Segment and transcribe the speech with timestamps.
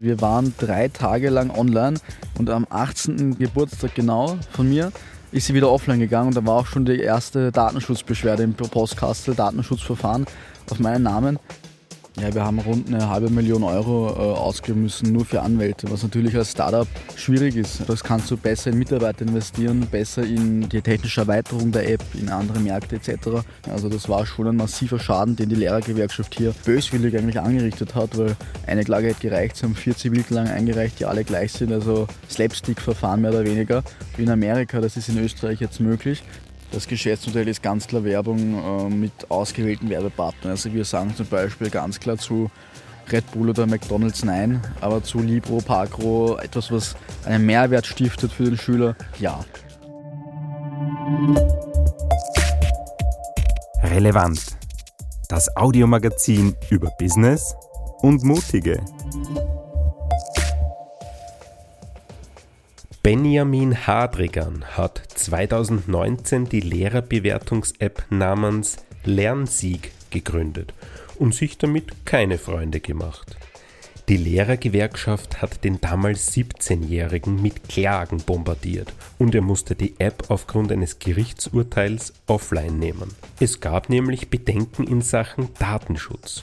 [0.00, 1.98] Wir waren drei Tage lang online
[2.38, 3.36] und am 18.
[3.36, 4.92] Geburtstag genau von mir
[5.32, 9.34] ist sie wieder offline gegangen und da war auch schon die erste Datenschutzbeschwerde im Postkastel,
[9.34, 10.26] Datenschutzverfahren
[10.70, 11.40] auf meinen Namen.
[12.20, 16.02] Ja, wir haben rund eine halbe Million Euro äh, ausgeben müssen, nur für Anwälte, was
[16.02, 17.88] natürlich als Startup schwierig ist.
[17.88, 22.28] Das kannst du besser in Mitarbeiter investieren, besser in die technische Erweiterung der App, in
[22.28, 23.46] andere Märkte etc.
[23.70, 28.18] Also das war schon ein massiver Schaden, den die Lehrergewerkschaft hier böswillig eigentlich angerichtet hat,
[28.18, 32.08] weil eine Klage hätte gereicht, sie haben vier Zivilklagen eingereicht, die alle gleich sind, also
[32.28, 33.84] Slapstick-Verfahren mehr oder weniger.
[34.16, 36.24] Wie in Amerika, das ist in Österreich jetzt möglich.
[36.70, 40.52] Das Geschäftsmodell ist ganz klar Werbung äh, mit ausgewählten Werbepartnern.
[40.52, 42.50] Also wir sagen zum Beispiel ganz klar zu
[43.10, 48.44] Red Bull oder McDonalds nein, aber zu Libro, Parkro, etwas, was einen Mehrwert stiftet für
[48.44, 49.40] den Schüler, ja.
[53.82, 54.40] Relevant.
[55.28, 57.54] Das Audiomagazin über Business
[58.02, 58.82] und Mutige.
[63.02, 70.74] Benjamin Hadrigan hat 2019 die Lehrerbewertungs-App namens Lernsieg gegründet
[71.16, 73.36] und sich damit keine Freunde gemacht.
[74.08, 80.72] Die Lehrergewerkschaft hat den damals 17-Jährigen mit Klagen bombardiert und er musste die App aufgrund
[80.72, 83.14] eines Gerichtsurteils offline nehmen.
[83.38, 86.42] Es gab nämlich Bedenken in Sachen Datenschutz.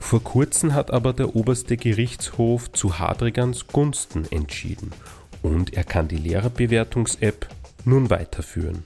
[0.00, 4.90] Vor kurzem hat aber der oberste Gerichtshof zu Hadrigans Gunsten entschieden
[5.44, 7.46] und er kann die Lehrerbewertungs-App
[7.84, 8.82] nun weiterführen.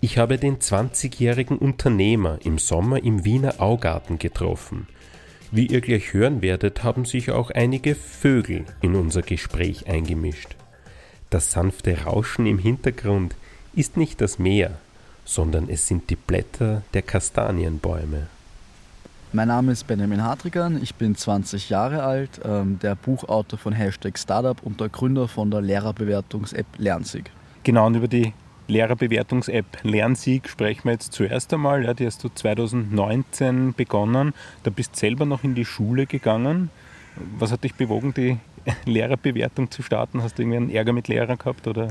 [0.00, 4.88] Ich habe den 20-jährigen Unternehmer im Sommer im Wiener Augarten getroffen.
[5.52, 10.56] Wie ihr gleich hören werdet, haben sich auch einige Vögel in unser Gespräch eingemischt.
[11.28, 13.36] Das sanfte Rauschen im Hintergrund
[13.72, 14.78] ist nicht das Meer,
[15.24, 18.26] sondern es sind die Blätter der Kastanienbäume.
[19.32, 24.18] Mein Name ist Benjamin Hartrigan, ich bin 20 Jahre alt, ähm, der Buchautor von Hashtag
[24.18, 27.30] Startup und der Gründer von der Lehrerbewertungs-App Lernsieg.
[27.62, 28.32] Genau, und über die
[28.66, 31.84] Lehrerbewertungs-App Lernsieg sprechen wir jetzt zuerst einmal.
[31.84, 34.34] Ja, die hast du 2019 begonnen.
[34.64, 36.70] Da bist selber noch in die Schule gegangen.
[37.38, 38.38] Was hat dich bewogen, die
[38.84, 40.22] Lehrerbewertung zu starten?
[40.22, 41.88] Hast du irgendwie einen Ärger mit Lehrern gehabt oder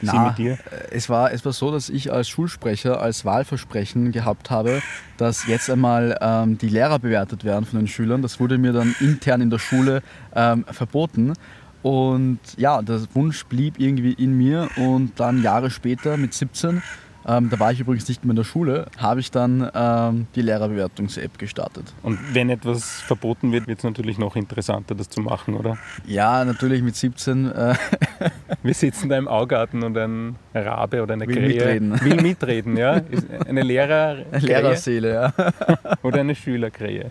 [0.00, 0.58] na, sie mit dir?
[0.90, 4.82] Es war, es war so, dass ich als Schulsprecher als Wahlversprechen gehabt habe,
[5.16, 8.22] dass jetzt einmal ähm, die Lehrer bewertet werden von den Schülern.
[8.22, 10.02] Das wurde mir dann intern in der Schule
[10.34, 11.34] ähm, verboten.
[11.82, 16.82] Und ja, der Wunsch blieb irgendwie in mir und dann Jahre später mit 17
[17.26, 20.42] ähm, da war ich übrigens nicht mehr in der Schule, habe ich dann ähm, die
[20.42, 21.92] Lehrerbewertungs-App gestartet.
[22.02, 25.78] Und wenn etwas verboten wird, wird es natürlich noch interessanter, das zu machen, oder?
[26.06, 27.50] Ja, natürlich mit 17.
[27.50, 27.74] Äh
[28.62, 32.00] Wir sitzen da im Augarten und ein Rabe oder eine will Krähe mitreden.
[32.00, 32.76] will mitreden.
[32.76, 32.96] Ja?
[32.96, 35.32] Ist eine Lehrer Lehrerseele, ja.
[36.02, 37.10] oder eine Schülerkrähe.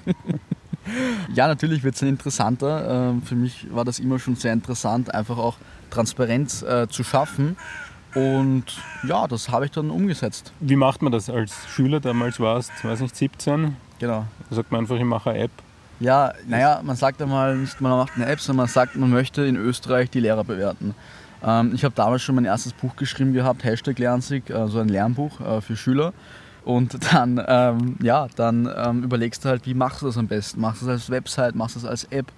[1.34, 3.12] Ja, natürlich wird es interessanter.
[3.12, 5.58] Ähm, für mich war das immer schon sehr interessant, einfach auch
[5.90, 7.56] Transparenz äh, zu schaffen
[8.16, 8.66] und
[9.04, 10.52] ja, das habe ich dann umgesetzt.
[10.60, 12.00] Wie macht man das als Schüler?
[12.00, 13.76] Damals warst weiß nicht, 17.
[14.00, 14.26] Genau.
[14.50, 15.52] Da sagt man einfach, ich mache eine App.
[16.00, 19.44] Ja, naja, man sagt einmal nicht, man macht eine App, sondern man sagt, man möchte
[19.44, 20.96] in Österreich die Lehrer bewerten.
[21.44, 25.40] Ähm, ich habe damals schon mein erstes Buch geschrieben gehabt, Hashtag Lernsieg, also ein Lernbuch
[25.40, 26.14] äh, für Schüler.
[26.64, 30.62] Und dann, ähm, ja, dann ähm, überlegst du halt, wie machst du das am besten?
[30.62, 32.32] Machst du das als Website, machst du das als App?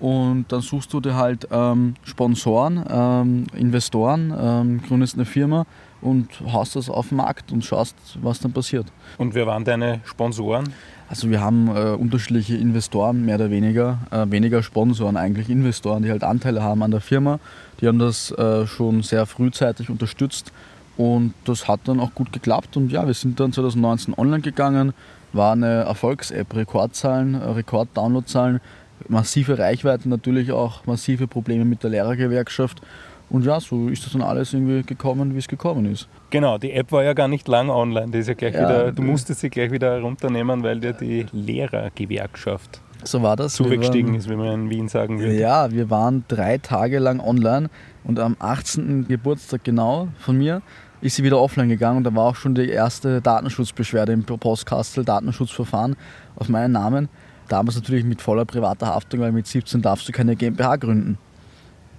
[0.00, 5.66] Und dann suchst du dir halt ähm, Sponsoren, ähm, Investoren, ähm, gründest eine Firma
[6.00, 8.86] und haust das auf den Markt und schaust, was dann passiert.
[9.18, 10.72] Und wer waren deine Sponsoren?
[11.08, 16.10] Also wir haben äh, unterschiedliche Investoren, mehr oder weniger, äh, weniger Sponsoren eigentlich, Investoren, die
[16.10, 17.38] halt Anteile haben an der Firma.
[17.80, 20.52] Die haben das äh, schon sehr frühzeitig unterstützt
[20.96, 22.76] und das hat dann auch gut geklappt.
[22.76, 24.94] Und ja, wir sind dann 2019 online gegangen,
[25.32, 28.60] war eine Erfolgs-App, Rekordzahlen, äh, Rekord-Downloadzahlen
[29.08, 32.80] massive Reichweiten, natürlich auch massive Probleme mit der Lehrergewerkschaft.
[33.28, 36.08] Und ja, so ist das dann alles irgendwie gekommen, wie es gekommen ist.
[36.30, 38.10] Genau, die App war ja gar nicht lang online.
[38.10, 41.26] Die ist ja gleich ja, wieder, du musstest sie gleich wieder runternehmen, weil dir die
[41.32, 43.54] Lehrergewerkschaft so war das.
[43.54, 45.34] zugestiegen ist, wie man in Wien sagen würde.
[45.34, 47.70] Ja, wir waren drei Tage lang online
[48.04, 49.08] und am 18.
[49.08, 50.62] Geburtstag genau von mir
[51.00, 55.04] ist sie wieder offline gegangen und da war auch schon die erste Datenschutzbeschwerde im Postkastel,
[55.04, 55.96] Datenschutzverfahren
[56.36, 57.08] auf meinen Namen.
[57.50, 61.18] Damals natürlich mit voller privater Haftung, weil mit 17 darfst du keine GmbH gründen.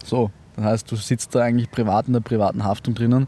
[0.02, 3.28] So, das heißt, du sitzt da eigentlich privat in der privaten Haftung drinnen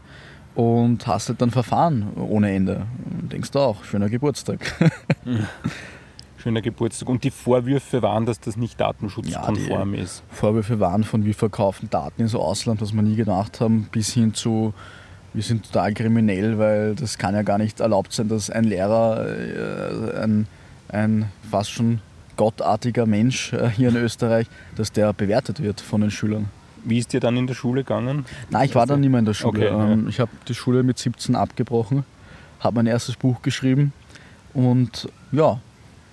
[0.54, 2.86] und hast halt dann Verfahren ohne Ende.
[3.20, 4.58] Und denkst du auch, schöner Geburtstag.
[6.38, 7.08] Schöner Geburtstag.
[7.08, 10.22] Und die Vorwürfe waren, dass das nicht datenschutzkonform ja, ist?
[10.28, 14.34] Vorwürfe waren von, wir verkaufen Daten ins Ausland, was wir nie gedacht haben, bis hin
[14.34, 14.74] zu,
[15.32, 19.26] wir sind total kriminell, weil das kann ja gar nicht erlaubt sein, dass ein Lehrer
[19.26, 20.46] äh, ein,
[20.88, 22.00] ein fast schon
[22.36, 24.46] gottartiger Mensch äh, hier in Österreich,
[24.76, 26.48] dass der bewertet wird von den Schülern.
[26.84, 28.26] Wie ist dir dann in der Schule gegangen?
[28.50, 29.74] Nein, ich war dann nicht mehr in der Schule.
[29.74, 30.08] Okay, ähm.
[30.08, 32.04] Ich habe die Schule mit 17 abgebrochen,
[32.60, 33.92] habe mein erstes Buch geschrieben
[34.52, 35.60] und ja,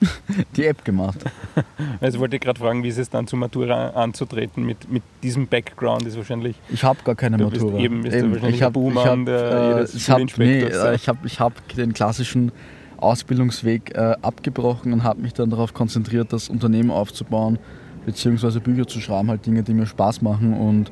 [0.55, 1.19] die App gemacht.
[1.99, 5.45] Also wollte ich gerade fragen, wie ist es dann zur Matura anzutreten mit, mit diesem
[5.47, 6.55] Background ist wahrscheinlich.
[6.69, 7.73] Ich habe gar keine Matura.
[7.73, 10.95] Bist eben bist eben, ich hab, Buhmann, ich hab, der äh, ich hab, nee, äh,
[10.95, 12.51] ich habe ich hab den klassischen
[13.01, 17.59] Ausbildungsweg äh, abgebrochen und habe mich dann darauf konzentriert, das Unternehmen aufzubauen,
[18.05, 20.91] beziehungsweise Bücher zu schreiben, halt Dinge, die mir Spaß machen und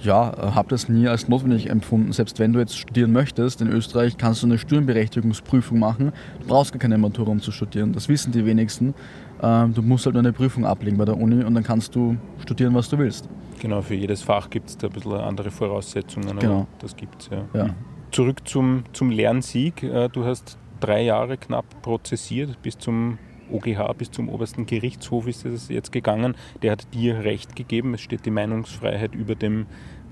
[0.00, 2.12] ja, äh, habe das nie als notwendig empfunden.
[2.12, 6.12] Selbst wenn du jetzt studieren möchtest, in Österreich kannst du eine Studienberechtigungsprüfung machen.
[6.40, 7.92] Du brauchst gar keine Matura, um zu studieren.
[7.92, 8.94] Das wissen die wenigsten.
[9.42, 12.74] Ähm, du musst halt eine Prüfung ablegen bei der Uni und dann kannst du studieren,
[12.74, 13.28] was du willst.
[13.60, 16.38] Genau, für jedes Fach gibt es da ein bisschen andere Voraussetzungen.
[16.38, 16.66] Genau.
[16.78, 17.44] Das gibt es, ja.
[17.54, 17.74] ja.
[18.12, 19.82] Zurück zum, zum Lernsieg.
[19.82, 23.18] Äh, du hast drei Jahre knapp prozessiert bis zum
[23.50, 26.34] OGH bis zum obersten Gerichtshof ist es jetzt gegangen.
[26.62, 27.94] Der hat dir Recht gegeben.
[27.94, 29.66] Es steht die Meinungsfreiheit über dem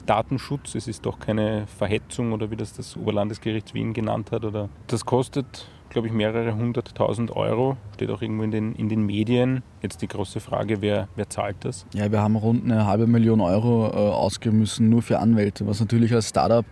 [0.06, 0.74] Datenschutz.
[0.74, 4.44] Es ist doch keine Verhetzung oder wie das das Oberlandesgericht Wien genannt hat.
[4.44, 7.76] Oder das kostet, glaube ich, mehrere hunderttausend Euro.
[7.94, 9.62] Steht auch irgendwo in den, in den Medien.
[9.82, 11.86] Jetzt die große Frage, wer, wer zahlt das?
[11.92, 15.80] Ja, wir haben rund eine halbe Million Euro äh, ausgeben müssen, nur für Anwälte, was
[15.80, 16.64] natürlich als Startup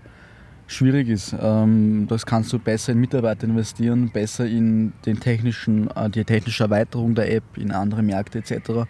[0.66, 1.34] schwierig ist.
[1.40, 6.64] Ähm, das kannst du besser in Mitarbeiter investieren, besser in den technischen, äh, die technische
[6.64, 8.88] Erweiterung der App, in andere Märkte etc.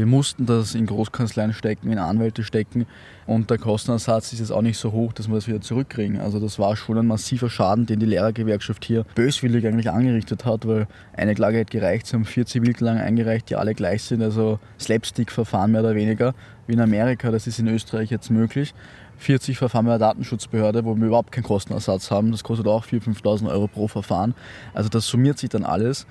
[0.00, 2.86] Wir mussten das in Großkanzleien stecken, in Anwälte stecken
[3.26, 6.18] und der Kostenersatz ist jetzt auch nicht so hoch, dass wir das wieder zurückkriegen.
[6.18, 10.66] Also das war schon ein massiver Schaden, den die Lehrergewerkschaft hier böswillig eigentlich angerichtet hat,
[10.66, 14.58] weil eine Klage hat gereicht, sie haben vier Zivilklagen eingereicht, die alle gleich sind, also
[14.78, 16.34] Slapstick-Verfahren mehr oder weniger,
[16.66, 18.72] wie in Amerika, das ist in Österreich jetzt möglich.
[19.18, 22.30] 40 Verfahren bei der Datenschutzbehörde, wo wir überhaupt keinen Kostenersatz haben.
[22.32, 24.34] Das kostet auch 4.000, 5.000 Euro pro Verfahren.
[24.72, 26.06] Also das summiert sich dann alles.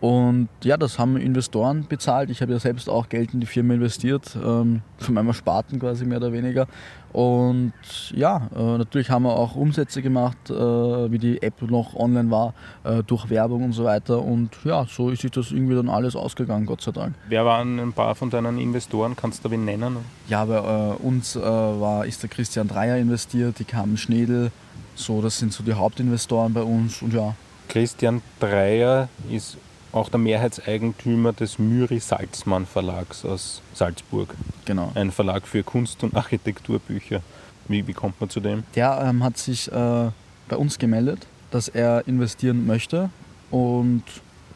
[0.00, 2.30] Und ja, das haben Investoren bezahlt.
[2.30, 6.06] Ich habe ja selbst auch Geld in die Firma investiert, ähm, von meinem Sparten quasi
[6.06, 6.66] mehr oder weniger.
[7.12, 7.72] Und
[8.14, 12.54] ja, äh, natürlich haben wir auch Umsätze gemacht, äh, wie die App noch online war,
[12.84, 14.22] äh, durch Werbung und so weiter.
[14.22, 17.14] Und ja, so ist sich das irgendwie dann alles ausgegangen, Gott sei Dank.
[17.28, 19.16] Wer waren ein paar von deinen Investoren?
[19.16, 19.98] Kannst du wen nennen?
[20.28, 20.60] Ja, bei
[20.94, 24.50] uns war, ist der Christian Dreier investiert, die Carmen Schnedel.
[24.94, 27.02] So, das sind so die Hauptinvestoren bei uns.
[27.02, 27.34] Und ja.
[27.68, 29.58] Christian Dreier ist
[29.92, 34.34] auch der Mehrheitseigentümer des Müri Salzmann Verlags aus Salzburg.
[34.64, 34.92] Genau.
[34.94, 37.20] Ein Verlag für Kunst- und Architekturbücher.
[37.68, 38.64] Wie, wie kommt man zu dem?
[38.74, 40.10] Der ähm, hat sich äh,
[40.48, 43.10] bei uns gemeldet, dass er investieren möchte
[43.50, 44.02] und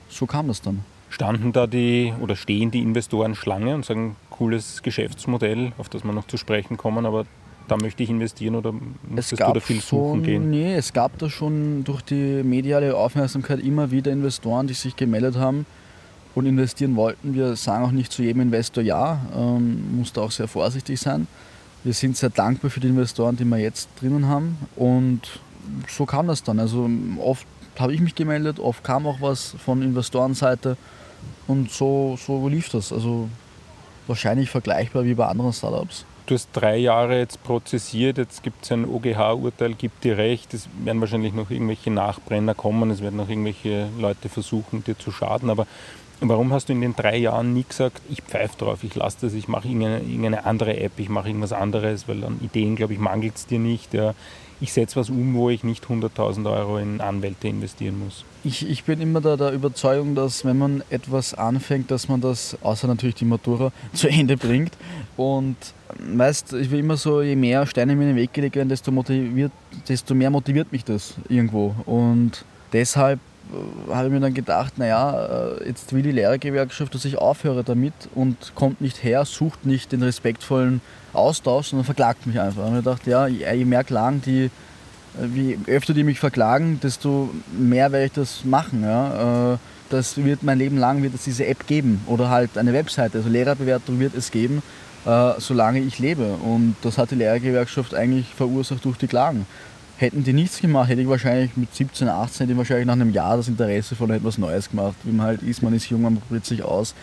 [0.09, 0.85] so kam das dann.
[1.11, 6.13] Standen da die oder stehen die Investoren Schlange und sagen, cooles Geschäftsmodell, auf das wir
[6.13, 7.25] noch zu sprechen kommen, aber
[7.69, 8.73] da möchte ich investieren oder
[9.09, 10.51] musstest du da viel suchen gehen?
[10.51, 15.37] Nee, es gab da schon durch die mediale Aufmerksamkeit immer wieder Investoren, die sich gemeldet
[15.37, 15.67] haben
[16.35, 17.35] und investieren wollten.
[17.35, 21.27] Wir sagen auch nicht zu jedem Investor ja, ähm, muss da auch sehr vorsichtig sein.
[21.85, 25.21] Wir sind sehr dankbar für die Investoren, die wir jetzt drinnen haben und
[25.89, 26.59] so kam das dann.
[26.59, 26.89] Also
[27.23, 27.47] oft
[27.79, 30.77] habe ich mich gemeldet, oft kam auch was von Investorenseite
[31.47, 32.93] und so, so lief das.
[32.93, 33.29] Also
[34.07, 36.05] wahrscheinlich vergleichbar wie bei anderen Startups.
[36.27, 40.69] Du hast drei Jahre jetzt prozessiert, jetzt gibt es ein OGH-Urteil, gibt dir recht, es
[40.83, 45.51] werden wahrscheinlich noch irgendwelche Nachbrenner kommen, es werden noch irgendwelche Leute versuchen, dir zu schaden,
[45.51, 45.67] aber
[46.21, 49.35] warum hast du in den drei Jahren nie gesagt, ich pfeife drauf, ich lasse das,
[49.35, 52.99] ich mache irgendeine, irgendeine, andere App, ich mache irgendwas anderes, weil an Ideen, glaube ich,
[52.99, 53.93] mangelt es dir nicht.
[53.93, 54.15] Ja
[54.61, 58.25] ich setze was um, wo ich nicht 100.000 Euro in Anwälte investieren muss.
[58.45, 62.57] Ich, ich bin immer der, der Überzeugung, dass wenn man etwas anfängt, dass man das,
[62.63, 64.77] außer natürlich die Matura, zu Ende bringt.
[65.17, 65.57] Und
[65.99, 68.91] weißt, ich will immer so, je mehr Steine mir in den Weg gelegt werden, desto,
[68.91, 69.53] motiviert,
[69.89, 71.75] desto mehr motiviert mich das irgendwo.
[71.87, 73.21] Und deshalb
[73.91, 77.95] habe ich mir dann gedacht, naja, äh, jetzt will die Lehrergewerkschaft, dass ich aufhöre damit
[78.15, 80.81] und kommt nicht her, sucht nicht den respektvollen
[81.13, 82.67] Austausch, sondern verklagt mich einfach.
[82.67, 84.51] Und ich dachte, ja, je mehr Klagen die, äh,
[85.19, 88.83] wie öfter die mich verklagen, desto mehr werde ich das machen.
[88.83, 89.59] Ja.
[89.91, 93.19] Das wird mein Leben lang wird es diese App geben oder halt eine Webseite.
[93.19, 94.63] Also Lehrerbewertung wird es geben,
[95.39, 96.27] solange ich lebe.
[96.43, 99.47] Und das hat die Lehrergewerkschaft eigentlich verursacht durch die Klagen.
[99.97, 103.13] Hätten die nichts gemacht, hätte ich wahrscheinlich mit 17, 18, hätte ich wahrscheinlich nach einem
[103.13, 104.97] Jahr das Interesse von etwas Neues gemacht.
[105.05, 106.95] Wie man halt ist, man ist jung, man probiert sich aus.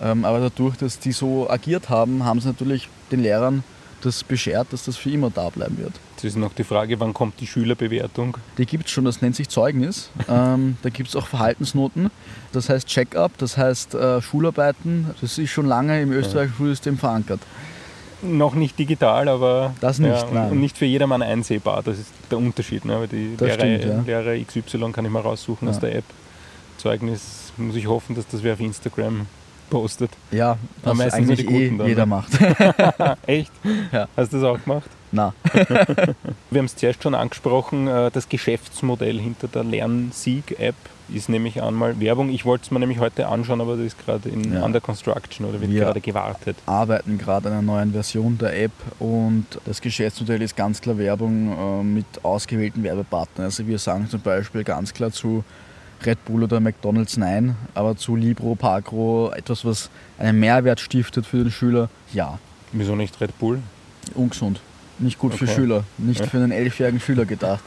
[0.00, 3.64] Ähm, aber dadurch, dass die so agiert haben, haben sie natürlich den Lehrern
[4.00, 5.92] das beschert, dass das für immer da bleiben wird.
[6.14, 8.36] Jetzt ist noch die Frage, wann kommt die Schülerbewertung?
[8.56, 10.10] Die gibt es schon, das nennt sich Zeugnis.
[10.28, 12.10] ähm, da gibt es auch Verhaltensnoten,
[12.52, 15.10] das heißt Check-up, das heißt äh, Schularbeiten.
[15.20, 17.40] Das ist schon lange im österreichischen Schulsystem verankert
[18.22, 21.82] noch nicht digital, aber das nicht, ja, und nicht für jedermann einsehbar.
[21.82, 22.84] Das ist der Unterschied.
[22.84, 23.08] Ne?
[23.10, 24.22] die Lehrer, stimmt, ja.
[24.22, 25.74] Lehrer XY kann ich mal raussuchen ja.
[25.74, 26.04] aus der App.
[26.78, 29.26] Zeugnis muss ich hoffen, dass das wer auf Instagram
[29.70, 30.10] postet.
[30.30, 32.10] Ja, was meistens nur eigentlich die eh dann, jeder ne?
[32.10, 32.30] macht.
[33.26, 33.52] Echt?
[33.92, 34.08] Ja.
[34.16, 34.90] Hast du das auch gemacht?
[35.10, 35.32] Na,
[36.50, 40.74] Wir haben es zuerst schon angesprochen, äh, das Geschäftsmodell hinter der Lernsieg-App
[41.12, 42.28] ist nämlich einmal Werbung.
[42.30, 44.64] Ich wollte es mir nämlich heute anschauen, aber das ist gerade in Ja.
[44.64, 46.56] Under Construction oder wird Wir- gerade gewartet.
[46.66, 51.80] arbeiten gerade an einer neuen Version der App und das Geschäftsmodell ist ganz klar Werbung
[51.80, 53.46] äh, mit ausgewählten Werbepartnern.
[53.46, 55.44] Also wir sagen zum Beispiel ganz klar zu
[56.04, 61.38] Red Bull oder McDonalds nein, aber zu Libro, Parkro, etwas, was einen Mehrwert stiftet für
[61.38, 62.38] den Schüler, ja.
[62.72, 63.60] Wieso nicht Red Bull?
[64.14, 64.60] Ungesund.
[65.00, 65.54] Nicht gut für Okay.
[65.54, 66.26] Schüler, nicht Ja.
[66.26, 67.62] für einen elfjährigen Schüler gedacht.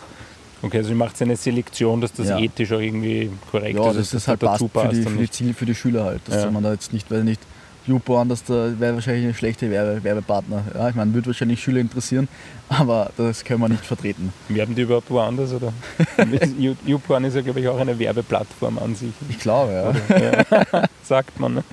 [0.64, 2.38] Okay, also ihr macht eine Selektion, dass das Ja.
[2.40, 5.10] ethisch auch irgendwie korrekt Ja, ist, das dass ist halt dazu passt für die, für
[5.10, 6.22] die nicht- Ziel, für die Schüler halt.
[6.28, 6.52] Dass Ja.
[6.52, 7.42] man da jetzt nicht, weil nicht
[7.88, 10.64] YouPorn, das da wäre wahrscheinlich eine schlechte Werbe, Werbepartner.
[10.76, 12.28] Ja, ich meine, würde wahrscheinlich Schüler interessieren,
[12.70, 14.32] aber das können wir nicht vertreten.
[14.50, 15.52] Werden die überhaupt woanders?
[15.52, 15.74] Oder?
[16.60, 19.14] You- YouPorn ist ja, glaube ich, auch eine Werbeplattform an sich.
[19.30, 20.18] Ich glaube, ja.
[20.20, 20.84] Ja.
[21.04, 21.56] Sagt man.
[21.56, 21.64] Ne?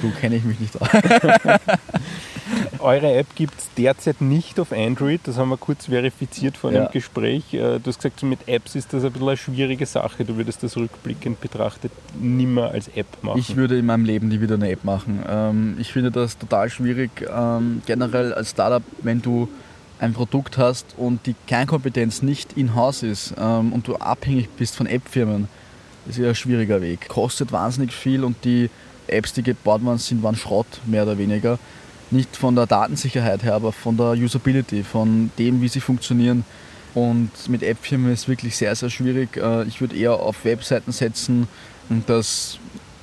[0.00, 0.88] Du kenne ich mich nicht aus.
[2.80, 6.82] Eure App gibt es derzeit nicht auf Android, das haben wir kurz verifiziert vor dem
[6.82, 6.88] Ja.
[6.88, 7.54] Gespräch.
[7.54, 10.24] Äh, Du hast gesagt, mit Apps ist das ein bisschen eine schwierige Sache.
[10.24, 13.38] Du würdest das rückblickend betrachtet nimmer als App machen.
[13.38, 15.22] Ich würde in meinem Leben nie wieder eine App machen.
[15.28, 19.48] Ähm, ich finde das total schwierig, ähm, generell als Startup, wenn du
[20.00, 24.86] ein Produkt hast und die Kernkompetenz nicht in-house ist ähm, und du abhängig bist von
[24.86, 25.46] App-Firmen,
[26.08, 27.08] ist ja ein schwieriger Weg.
[27.08, 28.68] Kostet wahnsinnig viel und die
[29.06, 31.58] Apps, die gebaut worden sind, waren Schrott, mehr oder weniger.
[32.12, 36.44] Nicht von der Datensicherheit her, aber von der Usability, von dem, wie sie funktionieren.
[36.94, 39.36] Und mit App-Firmen ist wirklich sehr, sehr schwierig.
[39.36, 41.48] Äh, Ich würde eher auf Webseiten setzen
[41.88, 42.58] und das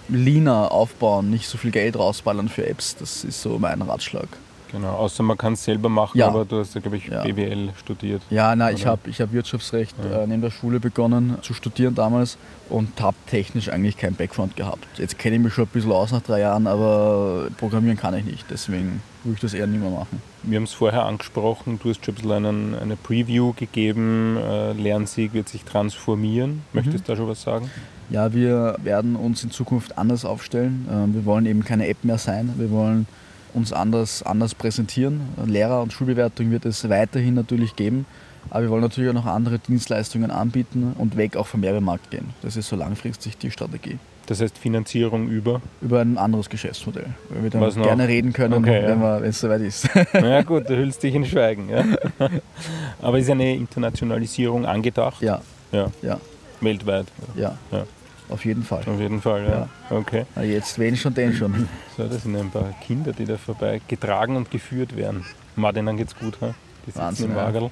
[0.08, 2.96] leaner aufbauen, nicht so viel Geld rausballern für Apps.
[2.96, 4.28] Das ist so mein Ratschlag.
[4.72, 6.28] Genau, außer man kann es selber machen, Ja.
[6.28, 7.24] aber du hast ja, glaube ich, Ja.
[7.24, 8.22] BWL studiert.
[8.30, 8.92] Ja, ich Oder?
[8.92, 10.22] habe ich hab Wirtschaftsrecht Ja.
[10.24, 12.38] äh, neben der Schule begonnen zu studieren damals
[12.70, 14.86] und habe technisch eigentlich keinen Background gehabt.
[14.98, 18.24] Jetzt kenne ich mich schon ein bisschen aus nach drei Jahren, aber programmieren kann ich
[18.26, 18.46] nicht.
[18.50, 20.22] Deswegen würde ich das eher nicht mehr machen.
[20.44, 24.38] Wir haben es vorher angesprochen, du hast schon ein bisschen einen, eine Preview gegeben.
[24.38, 26.62] Äh, Lernsieg wird sich transformieren.
[26.74, 27.70] Möchtest du da schon was sagen?
[28.10, 30.88] Ja, wir werden uns in Zukunft anders aufstellen.
[30.92, 32.54] Ähm, Wir wollen eben keine App mehr sein.
[32.58, 33.06] Wir wollen
[33.54, 35.22] uns anders, anders präsentieren.
[35.46, 38.06] Lehrer- und Schulbewertung wird es weiterhin natürlich geben.
[38.50, 42.30] Aber wir wollen natürlich auch noch andere Dienstleistungen anbieten und weg auch vom Werbemarkt gehen.
[42.42, 44.00] Das ist so langfristig die Strategie.
[44.28, 45.62] Das heißt Finanzierung über.
[45.82, 47.08] Über ein anderes Geschäftsmodell.
[47.30, 47.84] Weil wir dann Was noch?
[47.84, 49.20] gerne reden können, Okay, wenn ja.
[49.20, 49.90] es soweit ist.
[50.14, 51.68] Na ja, gut, du hüllst dich in Schweigen.
[51.70, 51.84] Ja?
[53.02, 55.22] Aber ist eine Internationalisierung angedacht?
[55.22, 55.42] ja,
[55.72, 55.88] Ja.
[56.02, 56.20] Ja.
[56.62, 57.86] Weltweit, ja, Ja.
[58.30, 58.84] Auf jeden Fall.
[58.86, 59.48] auf jeden Fall.
[59.48, 59.96] Ja.
[59.96, 60.26] Okay.
[60.36, 61.68] Na, Jetzt wen schon, den schon.
[61.98, 65.26] So, das sind ein paar Kinder, die da vorbei getragen und geführt werden.
[65.56, 66.54] Martin, geht's gut, ha?
[66.86, 67.44] Die sitzen Wahnsinn, im ja.
[67.46, 67.72] Wagerl.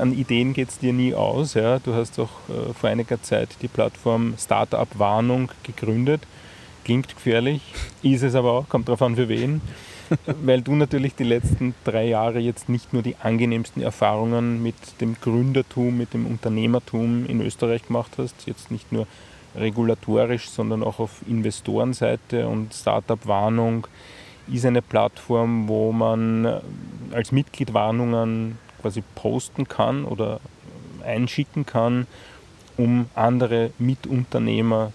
[0.00, 1.54] An Ideen geht es dir nie aus.
[1.54, 1.78] Ja?
[1.78, 6.22] Du hast auch äh, vor einiger Zeit die Plattform Startup Warnung gegründet.
[6.84, 7.62] Klingt gefährlich,
[8.02, 9.60] ist es aber auch, kommt darauf an für wen.
[10.42, 15.16] Weil du natürlich die letzten drei Jahre jetzt nicht nur die angenehmsten Erfahrungen mit dem
[15.20, 18.46] Gründertum, mit dem Unternehmertum in Österreich gemacht hast.
[18.46, 19.06] Jetzt nicht nur
[19.56, 23.86] regulatorisch, sondern auch auf Investorenseite und Startup-Warnung
[24.52, 26.60] ist eine Plattform, wo man äh,
[27.12, 30.40] als Mitglied Warnungen quasi posten kann oder
[31.04, 32.06] einschicken kann,
[32.76, 34.92] um andere Mitunternehmer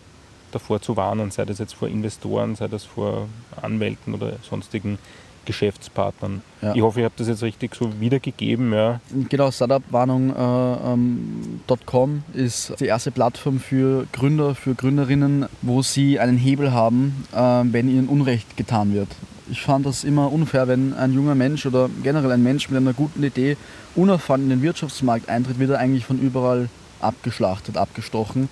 [0.52, 3.28] davor zu warnen, sei das jetzt vor Investoren, sei das vor
[3.62, 5.00] Anwälten oder sonstigen
[5.46, 6.42] Geschäftspartnern.
[6.62, 6.76] Ja.
[6.76, 8.72] Ich hoffe, ich habe das jetzt richtig so wiedergegeben.
[8.74, 9.00] Ja.
[9.30, 17.26] Genau, Startupwarnung.com ist die erste Plattform für Gründer, für Gründerinnen, wo sie einen Hebel haben,
[17.34, 19.10] äh, wenn ihnen Unrecht getan wird.
[19.50, 22.94] Ich fand das immer unfair, wenn ein junger Mensch oder generell ein Mensch mit einer
[22.94, 23.58] guten Idee
[23.96, 26.70] unerfahren in den Wirtschaftsmarkt eintritt, wird er eigentlich von überall
[27.02, 28.48] abgeschlachtet, abgestochen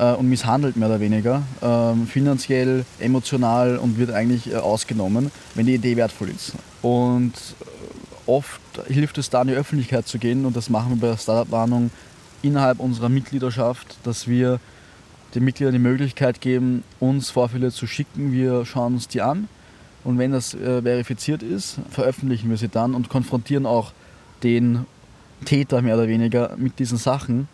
[0.00, 5.66] äh, und misshandelt mehr oder weniger, ähm, finanziell, emotional und wird eigentlich äh, ausgenommen, wenn
[5.66, 6.54] die Idee wertvoll ist.
[6.82, 7.34] Und
[8.26, 11.18] oft hilft es da, in die Öffentlichkeit zu gehen und das machen wir bei der
[11.18, 11.90] Startup-Warnung
[12.42, 14.58] innerhalb unserer Mitgliedschaft, dass wir
[15.34, 18.32] den Mitgliedern die Möglichkeit geben, uns Vorfälle zu schicken.
[18.32, 19.48] Wir schauen uns die an
[20.02, 23.92] und wenn das äh, verifiziert ist, veröffentlichen wir sie dann und konfrontieren auch
[24.42, 24.86] den
[25.44, 27.48] Täter mehr oder weniger mit diesen Sachen.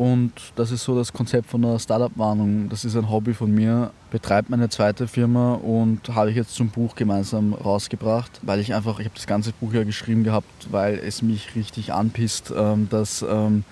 [0.00, 2.70] Und das ist so das Konzept von der Startup-Warnung.
[2.70, 6.70] Das ist ein Hobby von mir, betreibt meine zweite Firma und habe ich jetzt zum
[6.70, 10.98] Buch gemeinsam rausgebracht, weil ich einfach, ich habe das ganze Buch ja geschrieben gehabt, weil
[10.98, 13.64] es mich richtig anpisst, ähm, dass ähm,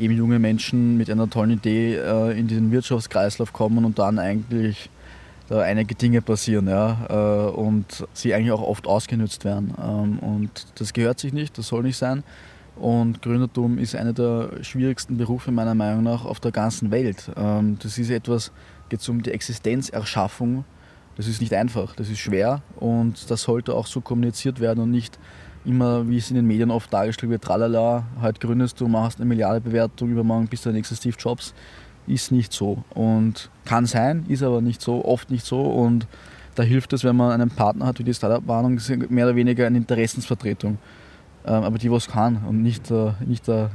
[0.00, 4.88] eben junge Menschen mit einer tollen Idee äh, in den Wirtschaftskreislauf kommen und dann eigentlich
[5.50, 9.74] da einige Dinge passieren ja, äh, und sie eigentlich auch oft ausgenutzt werden.
[9.78, 12.24] Ähm, und das gehört sich nicht, das soll nicht sein.
[12.76, 17.30] Und Gründertum ist einer der schwierigsten Berufe meiner Meinung nach auf der ganzen Welt.
[17.36, 18.50] Ähm, das ist etwas,
[18.88, 20.64] geht um die Existenzerschaffung.
[21.16, 24.90] Das ist nicht einfach, das ist schwer und das sollte auch so kommuniziert werden und
[24.90, 25.16] nicht
[25.64, 29.26] immer, wie es in den Medien oft dargestellt wird, tralala, heute gründest du, machst eine
[29.26, 31.54] Milliardebewertung, übermorgen bist du der nächste Steve Jobs.
[32.06, 36.06] Ist nicht so und kann sein, ist aber nicht so, oft nicht so und
[36.54, 38.78] da hilft es, wenn man einen Partner hat wie die Startup-Warnung,
[39.08, 40.78] mehr oder weniger eine Interessensvertretung.
[41.46, 43.70] Ähm, aber die, was kann und nicht, äh, nicht der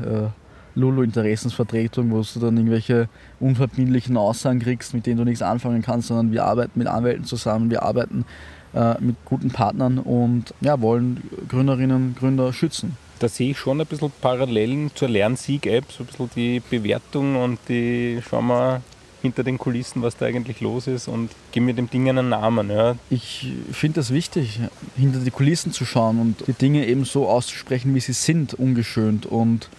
[0.75, 3.09] äh, Lulu-Interessensvertretung, wo du dann irgendwelche
[3.39, 7.69] unverbindlichen Aussagen kriegst, mit denen du nichts anfangen kannst, sondern wir arbeiten mit Anwälten zusammen,
[7.69, 8.25] wir arbeiten
[8.73, 12.97] äh, mit guten Partnern und ja, wollen Gründerinnen und Gründer schützen.
[13.19, 17.59] Da sehe ich schon ein bisschen Parallelen zur Lernsieg-App, so ein bisschen die Bewertung und
[17.67, 18.81] die, schauen wir,
[19.21, 22.69] hinter den Kulissen, was da eigentlich los ist und gib mir dem Ding einen Namen.
[22.69, 22.95] Ja.
[23.09, 24.59] Ich finde es wichtig,
[24.95, 29.25] hinter die Kulissen zu schauen und die Dinge eben so auszusprechen, wie sie sind, ungeschönt.
[29.25, 29.69] Und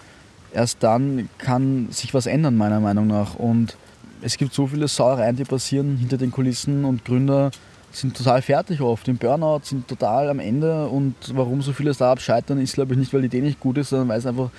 [0.53, 3.35] erst dann kann sich was ändern, meiner Meinung nach.
[3.35, 3.75] Und
[4.21, 7.51] es gibt so viele Sauereien, die passieren hinter den Kulissen und Gründer
[7.93, 12.23] sind total fertig oft, im Burnout, sind total am Ende und warum so viele Startups
[12.23, 14.49] scheitern, ist glaube ich nicht, weil die Idee nicht gut ist, sondern weil es einfach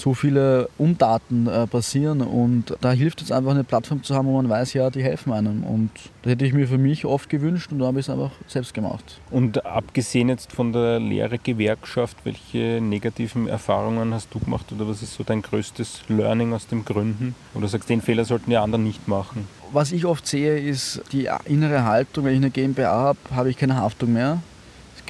[0.00, 4.32] so viele Umdaten äh, passieren und da hilft es einfach eine Plattform zu haben, wo
[4.32, 5.90] man weiß, ja, die helfen einem und
[6.22, 8.74] das hätte ich mir für mich oft gewünscht und da habe ich es einfach selbst
[8.74, 9.20] gemacht.
[9.30, 15.14] Und abgesehen jetzt von der Lehrergewerkschaft, welche negativen Erfahrungen hast du gemacht oder was ist
[15.14, 17.34] so dein größtes Learning aus dem Gründen?
[17.54, 19.46] Oder sagst du, den Fehler sollten die anderen nicht machen?
[19.72, 23.56] Was ich oft sehe, ist die innere Haltung, wenn ich eine GmbH habe, habe ich
[23.56, 24.42] keine Haftung mehr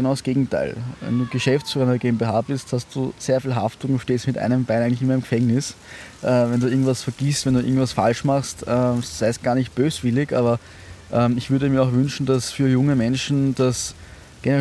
[0.00, 0.76] genau das Gegenteil.
[1.02, 4.64] Wenn du Geschäftsführer einer GmbH bist, hast du sehr viel Haftung und stehst mit einem
[4.64, 5.74] Bein eigentlich immer im Gefängnis.
[6.22, 9.74] Äh, wenn du irgendwas vergisst, wenn du irgendwas falsch machst, äh, sei es gar nicht
[9.74, 10.58] böswillig, aber
[11.12, 13.94] äh, ich würde mir auch wünschen, dass für junge Menschen das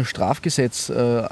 [0.03, 1.23] Strafgesetz äh,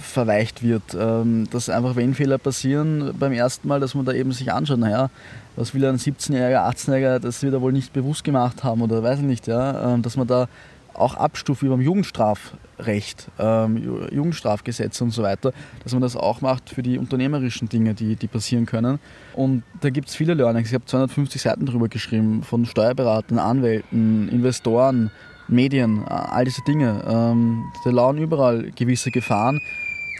[0.00, 0.82] verweicht wird.
[0.96, 4.78] Ähm, dass einfach, wenn Fehler passieren beim ersten Mal, dass man da eben sich anschaut,
[4.78, 5.10] naja,
[5.56, 9.18] was will ein 17-Jähriger, 18-Jähriger, das wird er wohl nicht bewusst gemacht haben oder weiß
[9.18, 10.46] ich nicht, ja, ähm, dass man da
[10.94, 16.70] auch abstuft wie beim Jugendstrafrecht, ähm, Jugendstrafgesetz und so weiter, dass man das auch macht
[16.70, 18.98] für die unternehmerischen Dinge, die, die passieren können.
[19.34, 20.68] Und da gibt es viele Learnings.
[20.68, 25.10] Ich habe 250 Seiten darüber geschrieben, von Steuerberatern, Anwälten, Investoren,
[25.48, 27.02] Medien, all diese Dinge.
[27.06, 29.60] Ähm, da lauern überall gewisse Gefahren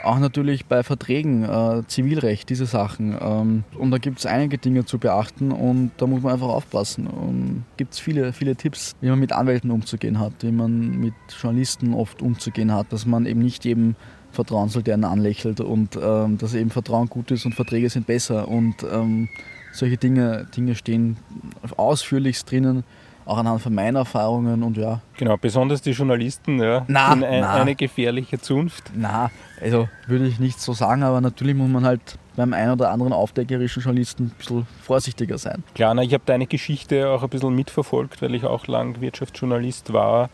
[0.04, 3.16] auch natürlich bei Verträgen, äh, Zivilrecht, diese Sachen.
[3.20, 7.64] Ähm, und da gibt es einige Dinge zu beachten und da muss man einfach aufpassen.
[7.76, 11.94] Gibt es viele, viele Tipps, wie man mit Anwälten umzugehen hat, wie man mit Journalisten
[11.94, 13.94] oft umzugehen hat, dass man eben nicht jedem
[14.32, 18.06] vertrauen soll, der einen anlächelt und ähm, dass eben Vertrauen gut ist und Verträge sind
[18.06, 18.48] besser.
[18.48, 19.28] Und ähm,
[19.72, 21.16] solche Dinge, Dinge stehen
[21.76, 22.84] ausführlichst drinnen
[23.30, 25.00] auch anhand von meinen Erfahrungen und ja.
[25.16, 27.54] Genau, besonders die Journalisten, ja, na, sind ein, na.
[27.54, 28.90] eine gefährliche Zunft.
[28.94, 32.90] Na, also würde ich nicht so sagen, aber natürlich muss man halt beim einen oder
[32.90, 35.62] anderen aufdeckerischen Journalisten ein bisschen vorsichtiger sein.
[35.74, 39.92] Klar, na, ich habe deine Geschichte auch ein bisschen mitverfolgt, weil ich auch lang Wirtschaftsjournalist
[39.92, 40.28] war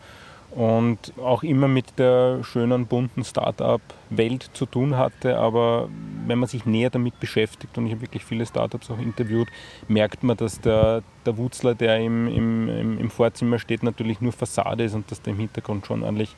[0.57, 5.37] und auch immer mit der schönen, bunten Start-up-Welt zu tun hatte.
[5.37, 5.87] Aber
[6.25, 9.49] wenn man sich näher damit beschäftigt, und ich habe wirklich viele Startups auch interviewt,
[9.87, 14.83] merkt man, dass der, der Wutzler, der im, im, im Vorzimmer steht, natürlich nur Fassade
[14.85, 16.35] ist und dass der im Hintergrund schon ordentlich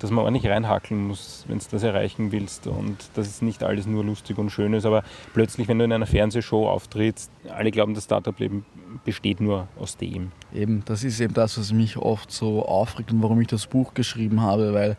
[0.00, 3.86] dass man ordentlich reinhackeln muss, wenn du das erreichen willst und dass es nicht alles
[3.86, 7.94] nur lustig und schön ist, aber plötzlich, wenn du in einer Fernsehshow auftrittst, alle glauben,
[7.94, 8.64] das Startup-Leben
[9.04, 10.32] besteht nur aus dem.
[10.54, 13.94] Eben, das ist eben das, was mich oft so aufregt und warum ich das Buch
[13.94, 14.96] geschrieben habe, weil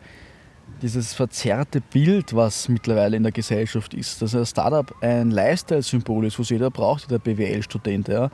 [0.80, 6.38] dieses verzerrte Bild, was mittlerweile in der Gesellschaft ist, dass ein Startup ein Lifestyle-Symbol ist,
[6.38, 8.30] was jeder braucht, der BWL-Student, ja,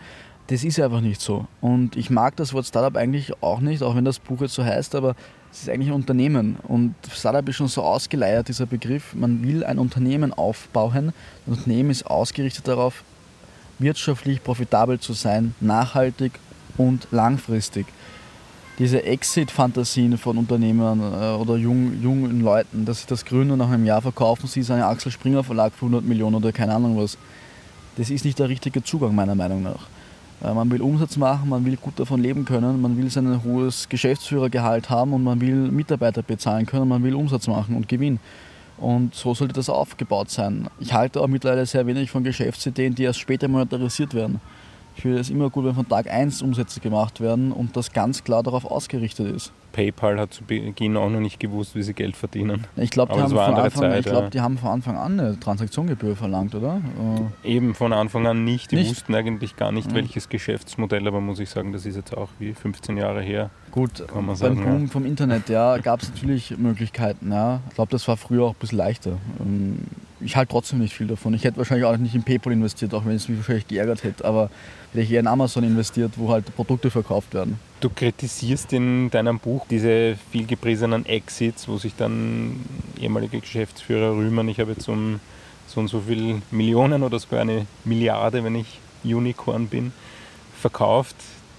[0.48, 1.46] das ist einfach nicht so.
[1.60, 4.64] Und ich mag das Wort Startup eigentlich auch nicht, auch wenn das Buch jetzt so
[4.64, 5.14] heißt, aber
[5.52, 6.56] es ist eigentlich ein Unternehmen.
[6.66, 9.14] Und Startup ist schon so ausgeleiert, dieser Begriff.
[9.14, 11.12] Man will ein Unternehmen aufbauen.
[11.46, 13.02] Ein Unternehmen ist ausgerichtet darauf,
[13.78, 16.32] wirtschaftlich profitabel zu sein, nachhaltig
[16.76, 17.86] und langfristig.
[18.78, 23.84] Diese Exit-Fantasien von Unternehmern äh, oder jungen, jungen Leuten, dass sie das gründen nach einem
[23.84, 27.18] Jahr verkaufen sie seine Axel Springer Verlag für 100 Millionen oder keine Ahnung was.
[27.96, 29.88] Das ist nicht der richtige Zugang meiner Meinung nach.
[30.42, 33.88] Äh, man will Umsatz machen, man will gut davon leben können, man will sein hohes
[33.88, 38.20] Geschäftsführergehalt haben und man will Mitarbeiter bezahlen können, man will Umsatz machen und Gewinn.
[38.76, 40.68] Und so sollte das aufgebaut sein.
[40.78, 44.40] Ich halte auch mittlerweile sehr wenig von Geschäftsideen, die erst später monetarisiert werden.
[44.98, 48.24] Ich finde es immer gut, wenn von Tag 1 Umsätze gemacht werden und das ganz
[48.24, 49.52] klar darauf ausgerichtet ist.
[49.70, 52.64] PayPal hat zu Beginn auch noch nicht gewusst, wie sie Geld verdienen.
[52.74, 56.16] Ich glaube, die, haben von Anfang, ich glaub, die haben von Anfang an eine Transaktionsgebühr
[56.16, 56.80] verlangt, oder?
[57.44, 58.72] Äh, Eben von Anfang an nicht.
[58.72, 58.90] Die nicht?
[58.90, 62.52] wussten eigentlich gar nicht, welches Geschäftsmodell, aber muss ich sagen, das ist jetzt auch wie
[62.52, 63.50] 15 Jahre her.
[63.70, 64.88] Gut, kann man sagen, beim Boom ja.
[64.88, 67.30] vom Internet, ja, gab es natürlich Möglichkeiten.
[67.30, 67.60] Ja.
[67.68, 69.12] Ich glaube, das war früher auch ein bisschen leichter.
[70.20, 71.32] Ich halte trotzdem nicht viel davon.
[71.34, 74.24] Ich hätte wahrscheinlich auch nicht in PayPal investiert, auch wenn es mich wahrscheinlich geärgert hätte.
[74.24, 74.50] Aber
[74.92, 77.58] hätte ich eher in Amazon investiert, wo halt Produkte verkauft werden.
[77.80, 82.64] Du kritisierst in deinem Buch diese viel gepriesenen Exits, wo sich dann
[83.00, 85.20] ehemalige Geschäftsführer rühmen, ich habe jetzt um
[85.68, 89.92] so und so viel Millionen oder sogar eine Milliarde, wenn ich Unicorn bin,
[90.58, 91.16] verkauft.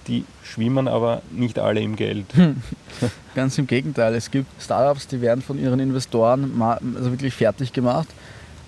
[0.08, 2.26] Die schwimmen aber nicht alle im Geld.
[3.34, 4.14] Ganz im Gegenteil.
[4.14, 8.08] Es gibt Startups, die werden von ihren Investoren also wirklich fertig gemacht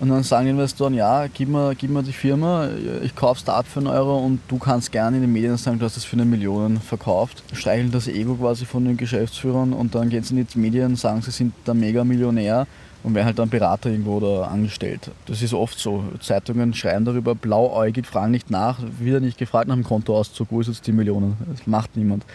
[0.03, 2.67] und dann sagen Investoren, ja, gib mir, gib mir die Firma,
[3.01, 5.85] ich kaufe ab für einen Euro und du kannst gerne in den Medien sagen, du
[5.85, 7.41] hast es für eine Million verkauft.
[7.53, 11.21] Streicheln das Ego quasi von den Geschäftsführern und dann gehen sie in die Medien, sagen,
[11.21, 12.67] sie sind der Mega-Millionär
[13.01, 15.09] und werden halt dann Berater irgendwo oder angestellt.
[15.25, 16.03] Das ist oft so.
[16.19, 20.67] Zeitungen schreiben darüber, blauäugig, fragen nicht nach, wieder nicht gefragt nach dem Kontoauszug, wo ist
[20.67, 21.37] jetzt die Millionen?
[21.49, 22.25] Das macht niemand.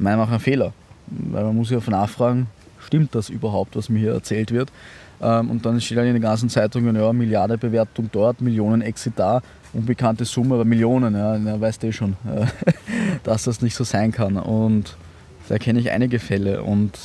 [0.00, 0.72] Meiner Meinung nach ein Fehler.
[1.06, 2.48] Weil man muss ja nachfragen,
[2.84, 4.72] stimmt das überhaupt, was mir hier erzählt wird?
[5.22, 9.14] Ähm, und dann steht dann in den ganzen Zeitungen, ja, Milliarde Bewertung dort, Millionen Exit
[9.16, 9.40] da,
[9.72, 12.46] unbekannte Summe, aber Millionen, ja, ja weißt du eh schon, äh,
[13.24, 14.36] dass das nicht so sein kann.
[14.36, 14.96] Und
[15.48, 16.98] da kenne ich einige Fälle und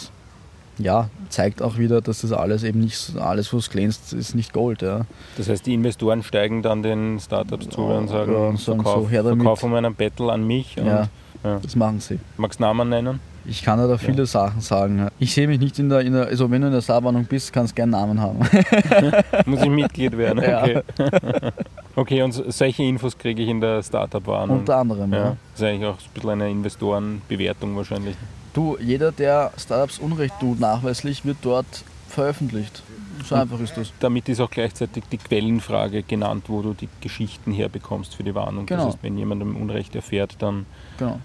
[0.80, 4.82] ja, zeigt auch wieder, dass das alles eben nicht, alles was glänzt, ist nicht Gold.
[4.82, 5.02] Ja.
[5.38, 9.10] Das heißt, die Investoren steigen dann den Startups zu und sagen, ja, und sagen verkauf,
[9.12, 10.76] so, verkauf um einen Battle an mich.
[10.76, 11.10] ja,
[11.44, 12.20] ja, das machen sie.
[12.38, 13.20] Magst du Namen nennen?
[13.50, 14.26] Ich kann da viele ja.
[14.26, 15.08] Sachen sagen.
[15.20, 17.54] Ich sehe mich nicht in der, in der, also wenn du in der Starwarnung bist,
[17.54, 18.40] kannst du gerne Namen haben.
[19.46, 20.82] Muss ich Mitglied werden, okay.
[21.00, 21.52] Ja.
[21.96, 24.60] okay, und solche Infos kriege ich in der Startup-Warnung.
[24.60, 25.20] Unter anderem, ja.
[25.20, 25.38] ja.
[25.54, 28.18] Das ist eigentlich auch ein bisschen eine Investorenbewertung wahrscheinlich.
[28.54, 32.84] Du, jeder, der Startups Unrecht tut, nachweislich, wird dort veröffentlicht.
[33.24, 33.94] So und einfach ist das.
[34.00, 38.66] Damit ist auch gleichzeitig die Quellenfrage genannt, wo du die Geschichten herbekommst für die Warnung.
[38.66, 38.86] Genau.
[38.86, 40.66] Das heißt, wenn jemand Unrecht erfährt, dann
[40.98, 41.20] genau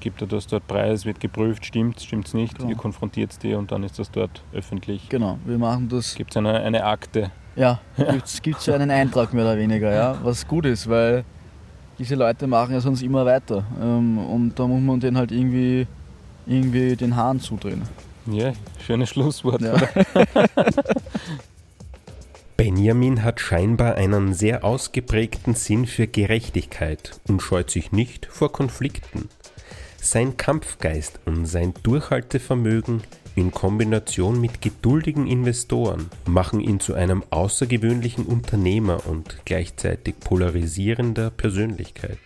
[0.00, 2.70] gibt er das dort preis, wird geprüft, stimmt es, stimmt es nicht, genau.
[2.70, 5.08] ihr konfrontiert die und dann ist das dort öffentlich.
[5.08, 6.14] Genau, wir machen das.
[6.14, 7.30] Gibt es eine, eine Akte?
[7.56, 7.80] Ja,
[8.42, 11.24] gibt es so einen Eintrag mehr oder weniger, ja, was gut ist, weil
[11.98, 15.86] diese Leute machen ja sonst immer weiter ähm, und da muss man denen halt irgendwie,
[16.46, 17.82] irgendwie den Hahn zudrehen.
[18.26, 18.52] Ja,
[18.86, 19.62] schönes Schlusswort.
[19.62, 19.74] Ja.
[22.58, 29.28] Benjamin hat scheinbar einen sehr ausgeprägten Sinn für Gerechtigkeit und scheut sich nicht vor Konflikten.
[30.00, 33.02] Sein Kampfgeist und sein Durchhaltevermögen
[33.34, 42.18] in Kombination mit geduldigen Investoren machen ihn zu einem außergewöhnlichen Unternehmer und gleichzeitig polarisierender Persönlichkeit.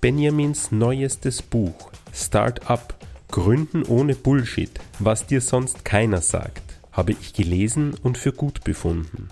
[0.00, 2.94] Benjamins neuestes Buch Start Up
[3.30, 9.28] Gründen ohne Bullshit, was dir sonst keiner sagt, habe ich gelesen und für gut befunden.